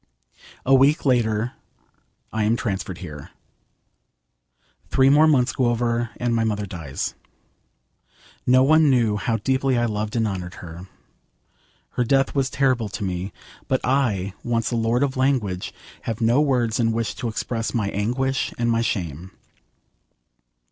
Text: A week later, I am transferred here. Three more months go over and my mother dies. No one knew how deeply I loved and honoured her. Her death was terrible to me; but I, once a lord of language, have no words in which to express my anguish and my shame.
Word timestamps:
A 0.65 0.73
week 0.73 1.05
later, 1.05 1.51
I 2.33 2.43
am 2.45 2.57
transferred 2.57 2.97
here. 2.97 3.29
Three 4.89 5.11
more 5.11 5.27
months 5.27 5.53
go 5.53 5.67
over 5.67 6.09
and 6.17 6.33
my 6.35 6.43
mother 6.43 6.65
dies. 6.65 7.13
No 8.47 8.63
one 8.63 8.89
knew 8.89 9.17
how 9.17 9.37
deeply 9.37 9.77
I 9.77 9.85
loved 9.85 10.15
and 10.15 10.27
honoured 10.27 10.55
her. 10.55 10.87
Her 11.89 12.03
death 12.03 12.33
was 12.33 12.49
terrible 12.49 12.89
to 12.89 13.03
me; 13.03 13.31
but 13.67 13.79
I, 13.85 14.33
once 14.43 14.71
a 14.71 14.75
lord 14.75 15.03
of 15.03 15.17
language, 15.17 15.71
have 16.05 16.19
no 16.19 16.41
words 16.41 16.79
in 16.79 16.93
which 16.93 17.13
to 17.17 17.27
express 17.27 17.71
my 17.75 17.91
anguish 17.91 18.51
and 18.57 18.71
my 18.71 18.81
shame. 18.81 19.29